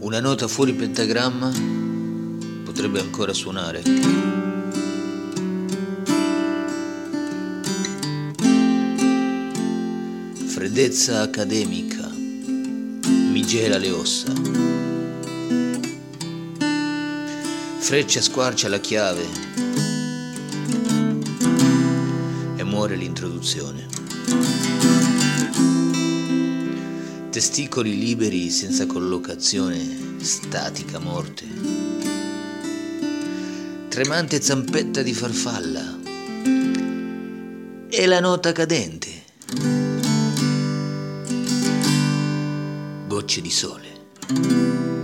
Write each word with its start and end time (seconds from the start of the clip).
Una 0.00 0.18
nota 0.18 0.48
fuori 0.48 0.72
pentagramma 0.72 1.52
potrebbe 2.64 3.00
ancora 3.00 3.34
suonare. 3.34 3.82
Freddezza 10.46 11.20
accademica 11.20 12.08
mi 12.08 13.44
gela 13.44 13.76
le 13.76 13.90
ossa. 13.90 14.32
Freccia 17.78 18.22
squarcia 18.22 18.70
la 18.70 18.80
chiave 18.80 19.26
e 22.56 22.64
muore 22.64 22.96
l'introduzione. 22.96 23.86
Testicoli 27.30 27.96
liberi 27.96 28.50
senza 28.50 28.86
collocazione, 28.86 30.16
statica 30.18 30.98
morte. 30.98 31.46
Tremante 33.88 34.42
zampetta 34.42 35.00
di 35.02 35.14
farfalla. 35.14 35.98
E 37.88 38.06
la 38.06 38.18
nota 38.18 38.50
cadente. 38.50 39.22
Gocce 43.06 43.40
di 43.40 43.50
sole. 43.50 44.99